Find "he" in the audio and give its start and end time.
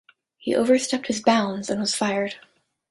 0.39-0.55